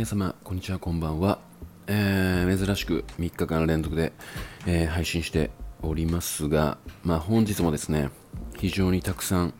[0.00, 1.40] 皆様、こんにちは、こんばんは。
[1.86, 4.14] えー、珍しく3日間連続で、
[4.66, 5.50] えー、配信して
[5.82, 8.08] おりますが、まあ、本日もですね、
[8.56, 9.52] 非常にたくさん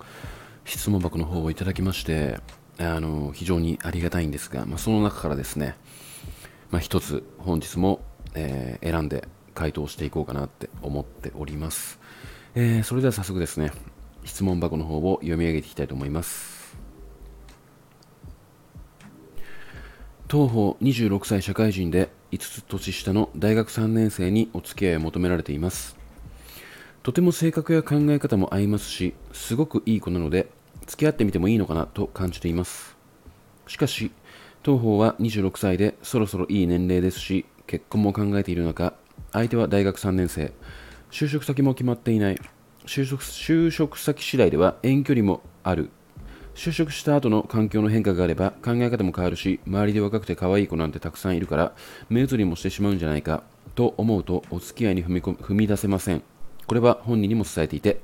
[0.64, 2.41] 質問箱の方をいただきまして、
[2.79, 5.77] あの非常にありがたいんですが、まあ、その中からですね、
[6.70, 8.00] まあ、一つ本日も、
[8.34, 12.00] えー、選んで回答していこうかなって思っております。
[12.54, 13.72] えー、それでは早速ですね、
[14.25, 16.59] 質問箱の方を読み上げていきたいと思います。
[20.30, 25.97] 当方26歳社会人で5つ年下の大学3年生にお付き合いを求められています。
[27.02, 30.48] とても性格や考え方も合いますしすごくいい子なので
[30.87, 32.97] 付き合ってみてもいいのかなと感じています。
[33.66, 34.12] しかし
[34.62, 38.95] 当方は26歳でそろそろいい年齢ですし結婚も考えている中
[39.33, 40.52] 相手は大学3年生。
[41.10, 42.38] 就職先も決まっていない。
[42.87, 45.91] 就職就職先次第では遠距離もある。
[46.60, 51.73] 就職した後の環境の変化があれば考え方も変わるし周りで若くて可愛い子なんてたくさんいるから
[52.10, 56.23] 目移りもしてしまうんじゃないかと思うとお付き合いに踏み踏み出せません。
[56.66, 58.02] これは本人にも伝えていて、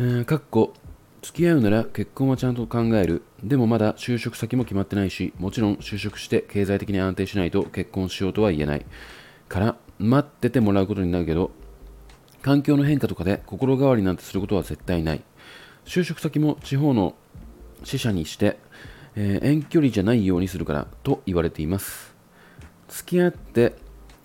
[0.00, 0.74] えー、かっこ
[1.22, 3.22] 付き合うなら結婚はちゃんと考える。
[3.44, 8.86] でもまだ就職先も決まってないしもちろん就職して経済的に安定しないと結婚しようとは言えない。
[9.48, 11.52] から待っててもらうことになるけど
[12.42, 15.22] 環境の変化とかで心変わりなんてすることは絶対ない。
[15.84, 17.14] 就職先も地方の
[17.84, 18.58] 死者にして、
[19.16, 22.14] えー、遠距離じゃないようにするからと言われています。
[22.88, 23.74] 付き合って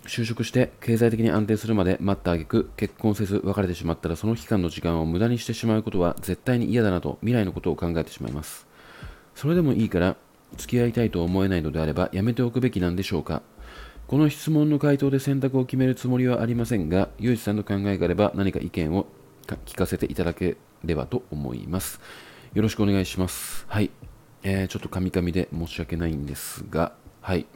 [0.05, 8.67] 就職して経済的に安定するまで待った挙句結婚せず別れてしまったらその期間の時間を無駄にしてしまうことは絶対に嫌だなと未来のことを考えてしまいます。
[9.35, 10.17] それでもいいから
[10.57, 13.41] 付き合いたいと思えないのであればやめておくべきなんでしょうか。
[14.07, 19.07] この質問の回答で選択を決めるつもりはありませんが、ゆうじさんの考えがあれば何か意見を
[19.65, 22.01] 聞かせていただければと思います。
[22.53, 23.65] よろしくお願いします。
[23.67, 23.89] はい。
[24.43, 27.47] えー、ちょっとカミカミで申し訳ないんですが、はい。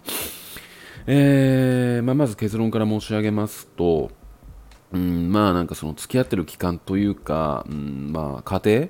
[1.05, 4.09] えー、まあ、まず結論から申し上げますと、
[4.91, 8.87] うん、まあなんかその付き合ってる期間というか、うん、まあ家庭、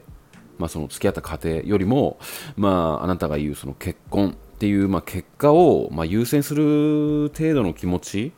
[0.59, 2.19] まあその付き合った家庭よりも、
[2.55, 8.31] まああなたが言うその結婚っていう、まあ、結果を、まあ、優先する程度の気持ち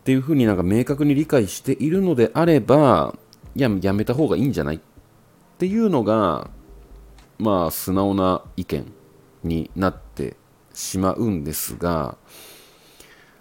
[0.00, 3.16] っていうふうになんか明確に理解しているのであれば、
[3.56, 4.80] いや、やめた方がいいんじゃない
[5.54, 6.50] っていうのが、
[7.38, 8.92] まあ、素直な意見
[9.44, 10.36] になって
[10.72, 12.16] しまうんですが、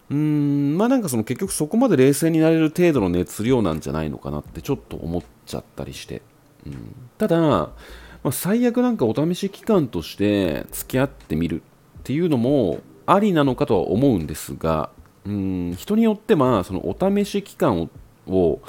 [0.09, 6.22] うーん、まあなんかその結局そこまで冷静になれる程度の熱量なんじゃないのかなってちょっと思っちゃったりして。
[6.68, 7.75] うん、ただ、ま
[8.24, 11.62] あ、最悪なんかお試し期間として付き合ってみる
[12.00, 14.91] っていうのもありなのかとは思うんですが、
[15.25, 17.90] うん、人によってはそのお試し期間
[18.28, 18.62] を、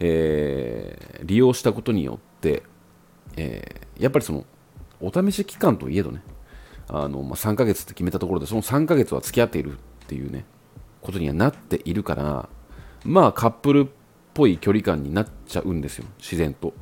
[0.00, 2.62] えー、利用したことによって、
[3.36, 4.44] えー、やっぱりその
[5.00, 6.22] お試し期間といえどね
[6.88, 10.44] あの、まあ、3ヶ月って決めたところでその3ヶ月は付き合っているっていうね
[11.00, 12.48] ことにはなっているから
[13.04, 13.86] まあカップルっ
[14.32, 16.74] ぽい距離感になっちゃうんですよ自然と。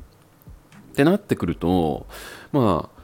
[0.91, 2.05] ってなってくると
[2.51, 3.03] まあ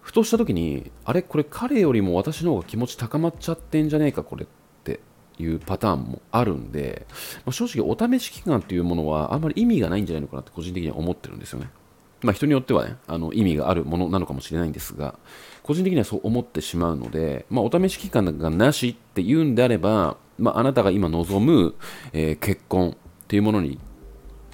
[0.00, 1.22] ふとした時にあれ？
[1.22, 4.48] これ彼よりも私の方が気持ち高まっちゃってんじゃねえかこれっ
[4.82, 5.00] て
[5.38, 7.06] いうパターンもあるんで、
[7.46, 11.70] まあ、正直お試し期間っていうものはあんまり意味がないんじゃないのかなって個人的には思ってるんですよね。
[12.22, 15.18] まあ、人によってはね、あの意味があるものなのかもしれないんですが、
[15.62, 21.74] 個人的にはそう思ってしまうので、まあ、お試し期間がなしっていうんであれば、まあ、あなたが今望む、
[22.12, 22.94] えー、結婚っ
[23.28, 23.78] ていうものに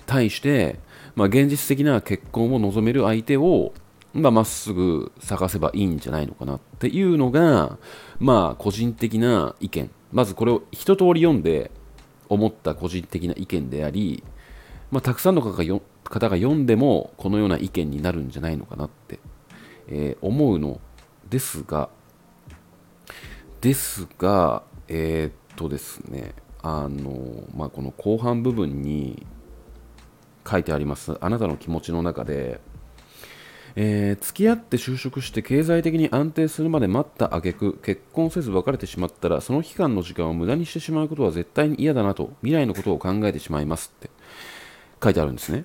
[0.06, 0.78] 対して、
[1.14, 3.72] まあ、現実的な結婚を望める相手を
[4.14, 7.78] まあ、っすぐ探せばいいんじゃないのかなっていうのが、
[8.18, 9.90] まあ、個人的な意見。
[10.12, 11.70] まずこれを一通り読んで
[12.28, 14.24] 思った個人的な意見であり、
[14.90, 15.62] まあ、たくさんの方が
[16.08, 19.20] 方が読んでもこのような意見になるんじゃないのかなって、
[19.88, 20.80] えー、思うの
[21.28, 21.91] ですが、
[23.60, 29.26] ですが、えー、っとですね、あの、まあ、この後半部分に
[30.48, 32.60] 書いてあります、あなたの気持ちの中で、
[33.77, 44.10] えー、付き合って就職して経済的に安定するまで待った挙句結婚せず別れてしまったらその期間の時間を無駄にしてしまうことは絶対に嫌だなと未来のことを考えてしまいますって
[45.00, 45.65] 書いてあるんですね。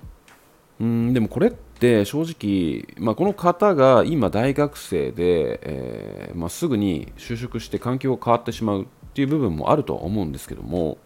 [0.84, 10.98] うんでもこれって正直、まあ、この方が今大学生で、えー、まあ、すぐに就職して環境が変わってしまうっていう部分もあるとは思うんですけども、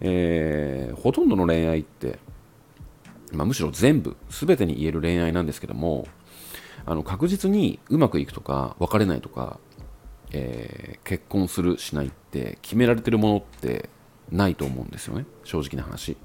[0.00, 2.18] えー、ほとんどの恋愛って、
[3.32, 6.06] まあ、むしろ全部全てに言える恋愛なんですけども
[6.84, 9.58] あの確実にうまくいくとか別れないとか、
[10.32, 13.88] えー、結婚するしないって決められてるものって
[14.30, 16.18] ないと思うんですよね正直な話。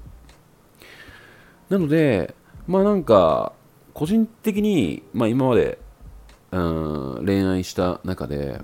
[1.68, 2.34] なので、
[2.66, 3.52] まあなんか、
[3.94, 5.78] 個人的に、まあ今まで、
[6.52, 8.60] うん、恋愛した中で、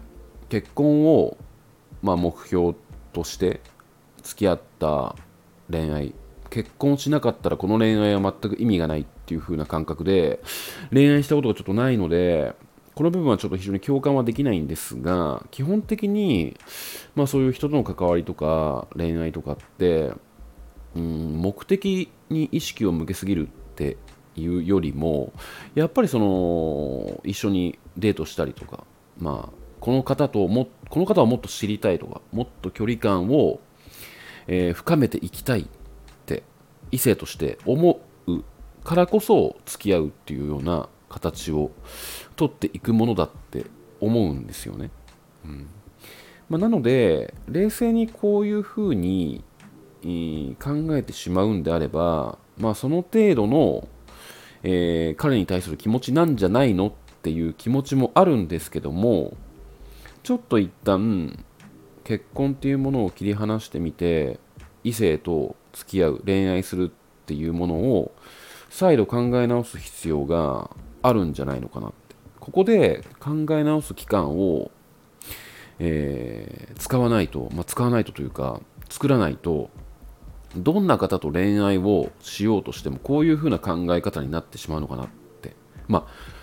[0.48, 1.38] 結婚を、
[2.02, 2.74] まあ、目標
[3.14, 3.60] として
[4.22, 5.16] 付き合った
[5.70, 6.14] 恋愛
[6.50, 10.40] 結婚しなかったらこの恋愛は全く意味がないっていう風な感覚で
[10.92, 12.54] 恋愛したことがちょっとないので
[12.94, 16.58] この部分はちょっと非常に共感はできないんですが基本的に、
[17.14, 20.12] まあ、そういう人との関わりとか恋愛とかって
[20.96, 23.96] うん目的に意識を向けすぎるって
[24.36, 25.32] いうよりも
[25.74, 28.84] やっぱりその一緒にデートしたりとか、
[29.18, 33.60] まあ、この方ともこの方をもっと知りたいとかもっと距離感を、
[34.46, 35.66] えー、深めていきたいっ
[36.26, 36.42] て
[36.90, 38.44] 異性として思う
[38.84, 41.70] からこそ付き合うっていうような形を
[42.36, 43.66] 取っていくものだって
[44.00, 44.90] 思うんですよね。
[45.44, 45.68] うん
[46.48, 49.42] まあ、なので冷静にこういうふうに
[50.02, 53.88] 考えてしまうんであれば、まあ、その程度の、
[54.62, 59.36] えー、彼に対する気持ちなんじゃないのっていう気持ちもあるんですけども
[60.22, 61.44] ちょっと一旦
[62.04, 64.40] 結婚っていうものを切り離してみて
[64.84, 68.12] 異性と付き合う恋愛するっていうものを
[68.70, 70.70] 再度考え直す必要が
[71.02, 72.16] あるんじゃないのかなって。
[72.40, 74.72] ここで考え直す期間を、
[75.78, 79.70] えー、使わないと、まあ、使わないとというか作らないと
[80.56, 85.08] どんな方と恋愛をしようとしてもこういう風な考え方になってしまうのかなっ
[85.40, 85.54] て。
[85.88, 86.42] まあ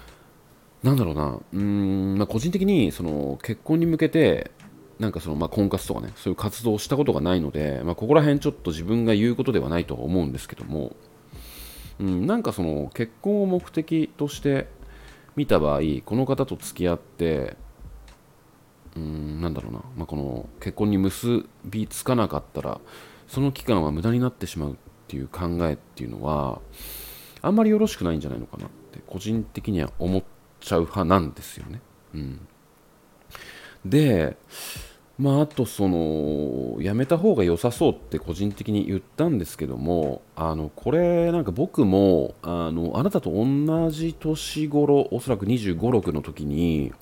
[0.83, 1.37] なんだろうな。
[1.53, 4.51] うん、まあ、個人的にその結婚に向けて
[4.97, 10.95] なんかそのまあ婚活とかねそういう活動をしたことがないので、まあ、ここら辺ちょっと自分が言うことではないとは思うんですけども、
[11.99, 14.67] うん、なんかその結婚を目的として
[15.35, 17.55] 見た場合この方と付き合って
[18.95, 22.81] うんなんだろうな、まあ、この結婚に結びつかなかったら
[23.29, 24.75] その期間は無駄になってしまうっ
[25.07, 26.59] ていう考えっていうのは
[27.41, 30.23] あんまりよろしくないんじゃないのかなって個人的には思っ
[30.59, 31.79] ちゃう派なんですよね。
[32.15, 32.47] うん、
[33.85, 34.35] で
[35.19, 46.93] まああとそのやめた方が良さそうって個人的に言ったんですけどもあのこれなんか僕もあのあなたと同じ年頃おそらく2 5 6の時に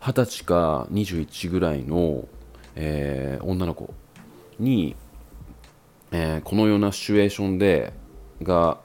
[0.00, 2.28] 20歳か21ぐらいの、
[2.76, 3.92] えー、女の子
[4.60, 4.94] に
[6.14, 7.94] えー、このようなシチュエーションで
[8.42, 8.78] が、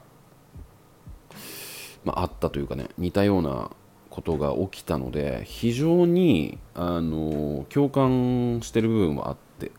[2.02, 3.70] まあ、あったというかね似たような
[4.08, 9.70] ことが起きたので非常にあの共感してる部分はあって。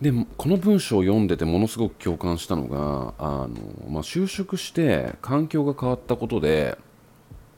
[0.00, 3.56] でこの文章を読んでてものすごく共感したのがあの、
[3.88, 6.76] まあ、就職して環境が変わったことで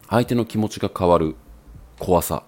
[0.08, 1.34] 相手の気持ちが変わる
[1.98, 2.44] 怖さ。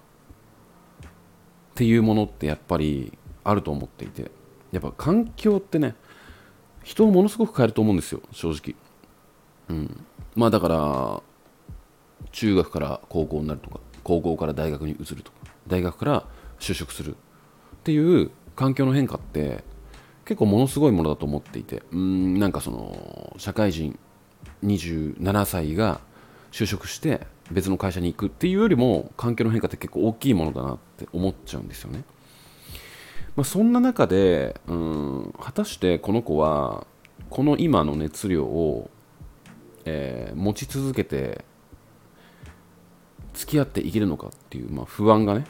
[1.71, 4.38] っていうものってやっぱりあると思っていて。
[4.71, 5.95] やっぱ環境ってね
[6.83, 8.75] 人をものすごく変えると思うんですよ正直
[9.69, 10.05] うん
[10.35, 11.21] まあだから
[12.31, 15.37] 中学から高校になるとか高校から大学に移るとか
[15.67, 16.25] 大学から
[16.59, 17.15] 就職するっ
[17.83, 19.63] ていう環境の変化って
[20.25, 23.97] 結構ものすごいものだと思っていてうんなんかその社会人
[24.63, 26.01] 27歳が
[26.51, 32.03] 就職して別の会社に行くっていうよりも環境の変化って結構大きいものだなって思っちゃうんですよね。
[33.39, 36.85] まあ、そんな中でうん果たしてこの子は
[37.29, 38.89] この今の熱量を、
[39.85, 41.45] えー、持ち続けて
[43.33, 45.45] 付き合っていけるのかっていう、まあ、不安がね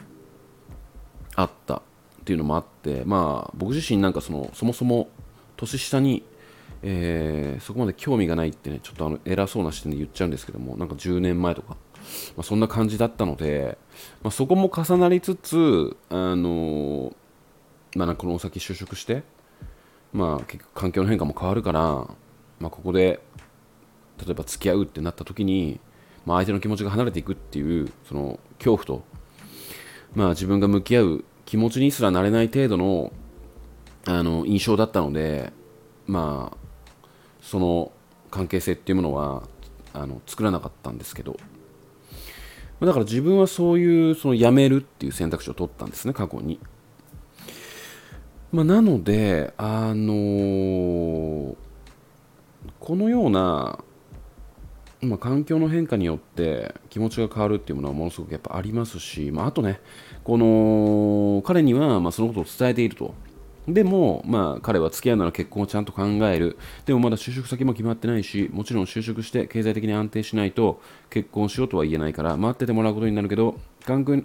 [1.35, 1.81] あったっ
[2.25, 5.09] ていうのもあってまあ僕自身なんかそのそもそも
[5.57, 6.21] 年下に、
[6.83, 11.69] えー、そこまで興味がないってねちょっとあの偉そうな視点で言っちゃうんですけどもなんか10年前とか、
[12.37, 13.79] まあ、そんな感じだったので、
[14.21, 17.15] まあ、そこも重なりつつあの
[17.95, 19.23] まあ、この先就職して、
[20.13, 21.81] まあ、結局環境の変化も変わるから、
[22.59, 23.19] まあ、ここで
[24.23, 25.79] 例えば付き合うってなった時に、
[26.25, 29.03] まあ、相手の気持ちが離れていくっていうその恐怖と、
[30.13, 33.11] まあ、自分が向き合う気持ちにすらなれない程度の
[34.05, 35.51] あの印象だったので、
[36.07, 36.57] まあ、
[37.41, 37.91] その
[38.31, 39.43] 関係性っていうものは
[39.93, 41.37] あの作らなかったんですけど
[42.79, 46.59] だから自分はそういうその辞めるっていう選択肢を取ったんですね過去に。
[48.51, 51.55] まあ、なので、あのー、
[52.79, 53.83] このような、
[55.01, 59.79] まあ、環境の変化によって気持ちが変わるっていうものはものすごくやっぱありますし、まあ、あとね、
[60.23, 63.13] この彼にはまそのことを伝えていると。
[63.67, 66.57] でも、まあ、彼は付き合うなら結婚をちゃんと考える。
[66.87, 74.15] でもまだ就職先も決まってないし、もちろん就職して経済的に安定しないと結婚しようとは言えないから、待っててもらうことになるけど、環境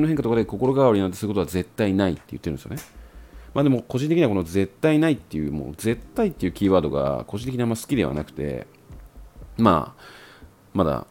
[0.00, 3.03] の変化とかで心変わりなんてすることは絶対ないって言ってるんですよね。
[3.54, 8.66] まあでも個人的にはこの絶対ないっていう、もう絶対っていうキーワードが個人的にあんま好きではなくて、
[9.56, 10.02] まあ、
[10.74, 11.06] まだ、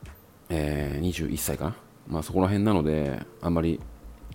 [0.50, 1.76] えー、21歳かな。
[2.08, 3.80] まあそこら辺なので、あんまり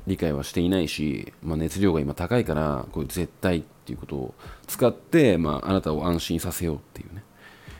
[0.08, 4.34] 理解はしていないし、まあ、熱量が今高いからこういう絶対っていうことを
[4.66, 7.22] 使って、まあ、あなたを安心させようっていうね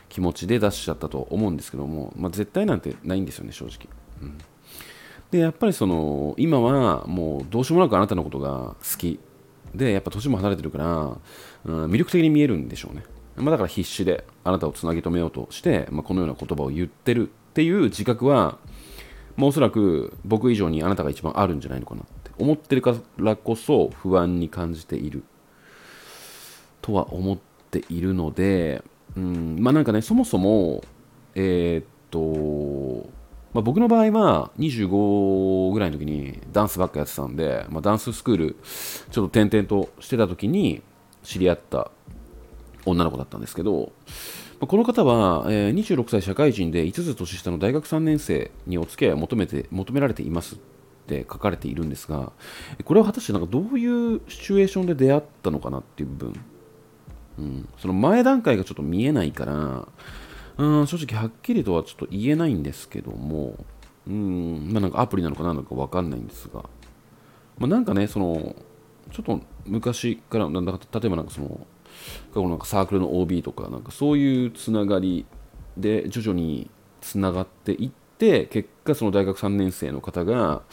[0.07, 3.87] 気持ちで出しちゃったと思うんですけども、まあ、絶対なんてないんですよね正直、
[4.21, 4.37] うん、
[5.31, 9.19] でやっぱりその今はもうどうしようもなくあなたのことが好き
[9.75, 11.17] でやっぱ年も離れてるから、
[11.65, 13.03] うん、魅力的に見えるんでしょうね、
[13.35, 18.57] まあ、だから必死であなたをつなぎ止めようとして、まあ、このような言葉を言ってるっていう自覚は、
[19.35, 25.23] まあ、おそらく僕以上にあなたが一番あるんじゃないのかなって思ってるからこそ不安に感じている。
[26.81, 27.37] とは思っ
[27.69, 28.83] ているので、
[29.15, 30.81] うん、まあなんかねそもそも
[31.35, 32.19] えー、っと
[33.53, 38.55] まあ、僕の場合は25ぐらいの時にダンスばっかやってたんで、まあ、ダンススクール
[39.11, 40.81] ちょっと転々としてた時に
[41.23, 41.91] 知り合った
[42.85, 43.91] 女の子だったんですけど、
[44.59, 50.57] まあ、この方は、えー、26歳社会人で5つ年下の大学3年生にお付き合いを求めて求められていますっ
[51.07, 52.31] て書かれているんですが
[52.83, 56.45] これは果たしてなんかどういうシチュエーションで出会ったのかなっていう部分、
[57.39, 59.87] うん、その前段階がちょっと見えないから
[60.59, 63.55] うん正直はっきりとはちょっと言えないんですけども、
[64.05, 66.63] うん、まあなんかアプリなのか何なのかわかんないんですが、
[67.57, 68.55] まあ、なんかね、その、
[69.11, 71.65] ちょっと昔から、なんだか例えばなんかその、
[72.33, 75.25] 過去なんかサークルの OB とか、なんかそういうつながり
[75.77, 80.63] で徐々につながっていって、結果その大学3年生の方が、ま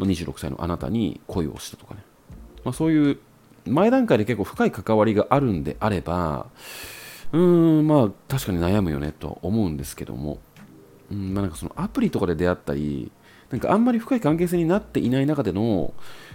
[0.00, 2.02] あ、26歳のあなたに恋をしたとかね、
[2.64, 3.18] まあ、そういう
[3.66, 6.46] 前段階で結構深い関わりがあるんであれば、
[7.32, 10.38] うーん、まあ、確かに悩むよねと思うんですけども、
[11.10, 13.10] うん、まあなんかそのアプリとかで出会ったり、
[13.50, 15.94] なんかあんまり深い関係性になっていない中での、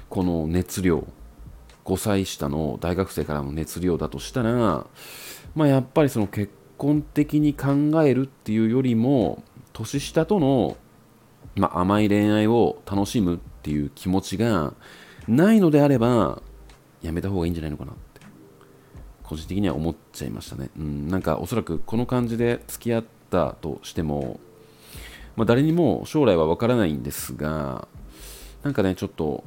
[0.09, 1.07] この熱量、
[1.85, 4.85] 5歳下の大学生からの熱量だとしたら、
[5.55, 7.69] まあやっぱりその結婚的に考
[8.03, 10.77] えるっていうよりも、年下との、
[11.55, 14.73] まあ、甘い恋愛を楽しむっていう気持ちが
[15.27, 16.41] ないのであれば、
[17.01, 17.93] やめた方がいいんじゃないのかな。
[19.23, 20.69] 個人的には思っちゃいましたね。
[20.77, 24.39] うん、なんかおそらくこの感じで付き合ったとしても、
[25.35, 27.87] まあ、誰にも将来は分からないんですが、
[28.63, 29.43] なんかね、ちょっと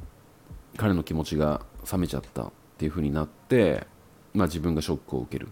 [0.75, 3.87] 彼の気持ちが冷めちゃったっていう風になって、
[4.33, 5.49] まあ、自分がショックを受けるっ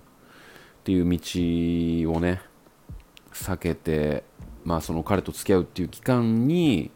[0.84, 2.42] ていう道をね、
[3.32, 4.24] 避けて、
[4.64, 6.92] まあ、その彼と付き合うっていう期間に、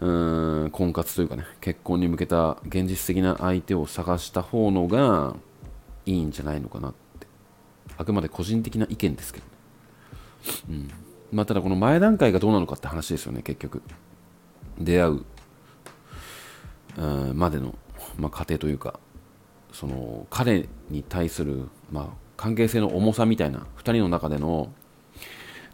[0.00, 5.34] うん婚活というかね結婚に向けた現実的な相手を探した方のが
[6.08, 7.26] いいんじゃないのかなって。
[7.96, 9.52] あくまで個人的な意見ですけどね。
[10.70, 10.90] うん。
[11.32, 13.82] まあただこの前段階がどうなのかって話ですよね結局。
[14.78, 15.24] 出会う
[16.96, 17.74] うんまでの、
[18.16, 18.98] まあ、過程というか
[19.72, 24.72] その彼に対する、まあ、関係性の重さみたいな2人の中での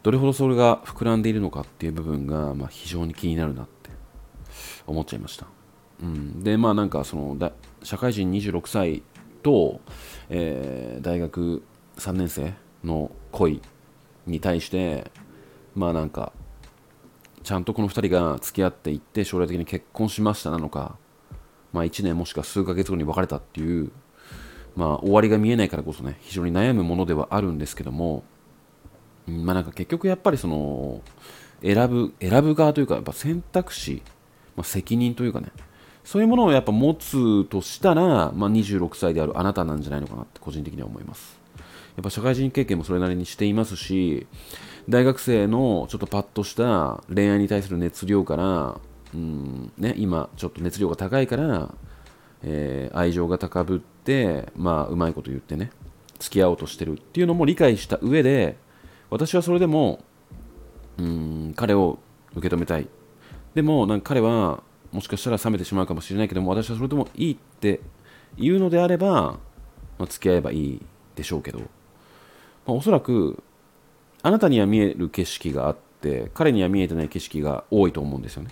[0.02, 3.90] どれほどそれが膨らんでいるのかっていう部分が、まあ、非常に気になるなって
[4.86, 5.46] 思っちゃいました、
[6.02, 9.02] うん、でまあなんかそのだ社会人26歳
[9.44, 9.80] と、
[10.30, 11.62] えー、大学
[11.98, 13.62] 3年生の恋
[14.26, 15.12] に対して
[15.74, 16.32] まあなんか
[17.42, 20.96] ちゃんとこの2人が付き合っていって将来的に結婚しましたなのか、
[21.72, 23.92] まあ、1年もしくは数ヶ月後に別れたっていう、
[24.76, 28.24] まあ、終わりが見えないからこそね非常に悩むものではあるんですけども、
[29.26, 31.02] まあなんか結局やっぱりその
[31.62, 34.02] 選ぶ選ぶ側というかやっぱ選択肢、
[34.56, 35.48] まあ、責任というかね
[36.04, 41.38] そういうものをやっぱ持つとしたら、まあ、26歳であるあなたなんじゃないのかなって個人的には思います。
[41.96, 44.26] やっぱ社会人経験もそれなりにしていますし、
[44.88, 48.80] 大学生のちょっとパッとした恋愛に対する熱量から、
[49.14, 51.72] うんね、今ちょっと熱量が高いから、
[52.42, 55.70] えー、愛情が高ぶって、まあ、うまいこと言ってね、
[56.18, 58.56] 付き合おうとしてるっていうのも理解した上で、
[59.08, 60.04] 私はそれでも、
[60.98, 61.98] うん、彼を
[62.34, 62.88] 受け止めたい。
[63.54, 64.62] でも、なんか彼は、
[64.94, 67.80] もしかしたら冷めてしまうかもしれないけども私はそれでもいいって
[68.38, 69.10] 言うのであれば、
[69.98, 70.82] まあ、付き合えばいい
[71.16, 71.64] でしょうけど、ま
[72.68, 73.42] あ、おそらく
[74.22, 78.50] あなたには見える景色があって彼には見えてない景色が多いと思うんですよね。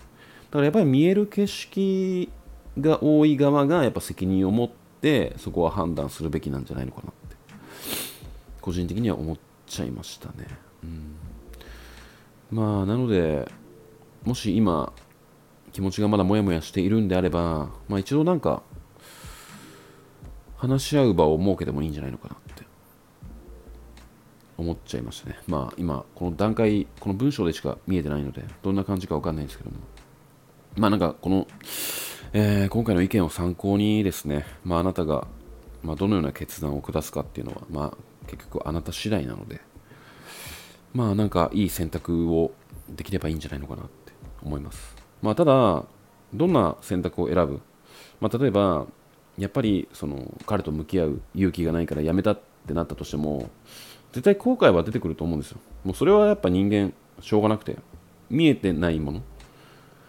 [0.50, 2.28] だからやっぱり見える景色
[2.80, 4.70] が多い側がやっぱ責任を持っ
[5.00, 7.36] てそこは判断するべきなんじゃないのかなって
[8.60, 10.46] 個人的には思っちゃいましたね、
[10.82, 11.14] うん、
[12.50, 13.50] まあなので
[14.24, 14.92] もし今
[15.72, 18.62] 気持ちがまだモヤモヤしているんであれば、まあ、一度なんか
[20.56, 22.64] 話し合う場を設けてもいいんじゃないのかなって
[24.58, 25.38] 思っちゃいましたね。
[25.48, 29.76] まあ今この段階この文章でしか見えてないのでどんな感じかわかんないんですけども
[30.76, 31.48] まあなんかこの、
[32.32, 35.26] えー、今回の意見を参考にですね、まあ、あなたが、
[35.82, 39.60] まあ、どのような決断を下すかっていうのは、まあ、結局あなた次第なので
[40.94, 42.52] まあなんかいい選択を
[42.88, 44.12] できればいいんじゃないのかなって
[44.42, 45.01] 思います。
[45.22, 45.84] まあ、ただ、
[46.34, 47.60] どんな選択を選ぶ、
[48.20, 48.86] まあ、例えば
[49.38, 53.50] やっぱりその彼と向き合う勇気がないからやめたってなったとしても
[54.12, 55.58] 絶対後悔は出てくると思うんですよ。
[55.84, 57.76] もうそれはやっぱ人間しょうがなくて
[58.28, 59.22] 見えてないもの。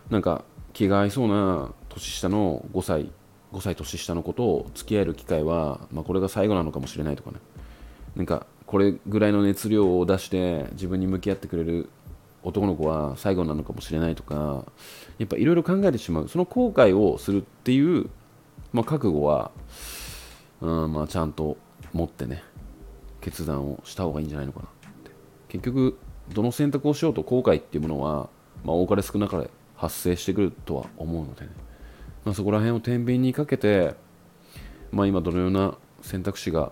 [0.10, 0.44] なんか
[0.74, 3.12] 気が合いそうな年下の5歳
[3.54, 7.38] 5歳年下の子と付き合える機会は、まあ、これが最後なのかもしれないとかね。
[8.16, 11.90] なんかこれぐらいの熱量を出して自分に向き合ってくれる
[12.44, 14.66] 男の子は最後なのかもしれないとか
[15.18, 16.28] やっぱいろいろ考えてしまう。
[16.28, 18.10] その後悔をするっていう、
[18.72, 19.52] まあ、覚悟は、
[20.62, 21.58] うんまあ、ちゃんと
[21.94, 22.44] 持ってね
[23.22, 24.70] 決断をした方がいいんじゃないのかなっ
[25.04, 25.12] て。
[25.50, 25.98] 結局
[26.34, 28.30] どの選択をしようと後悔っていうものは、
[28.64, 31.52] まあ、多かれ少なかれ発生してくるとは思うのでね、
[32.26, 33.96] まあ、そこら辺を天秤にかけて、
[34.92, 36.72] まあ、今どのような選択肢が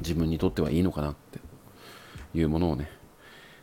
[0.00, 1.40] 自分にとってはいいのかなって
[2.34, 2.90] いうものをね、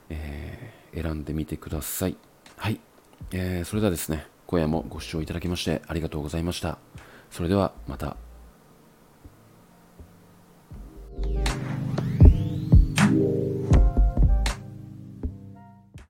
[0.09, 2.17] えー、選んでみてください。
[2.57, 2.79] はい。
[3.31, 6.77] えー、それではですね、今夜もご視聴いただきましてありがとうございました。
[7.29, 8.15] それではまた。